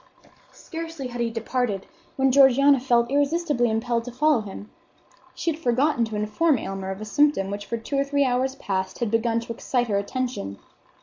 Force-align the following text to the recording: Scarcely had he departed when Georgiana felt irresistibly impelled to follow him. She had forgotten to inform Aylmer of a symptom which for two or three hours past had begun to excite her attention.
Scarcely 0.51 1.09
had 1.09 1.21
he 1.21 1.29
departed 1.29 1.85
when 2.15 2.31
Georgiana 2.31 2.79
felt 2.79 3.11
irresistibly 3.11 3.69
impelled 3.69 4.03
to 4.05 4.11
follow 4.11 4.41
him. 4.41 4.71
She 5.35 5.51
had 5.51 5.59
forgotten 5.59 6.05
to 6.05 6.15
inform 6.15 6.57
Aylmer 6.57 6.89
of 6.89 7.01
a 7.01 7.05
symptom 7.05 7.51
which 7.51 7.67
for 7.67 7.77
two 7.77 7.97
or 7.99 8.03
three 8.03 8.25
hours 8.25 8.55
past 8.55 8.97
had 8.97 9.11
begun 9.11 9.39
to 9.41 9.53
excite 9.53 9.89
her 9.89 9.99
attention. 9.99 10.57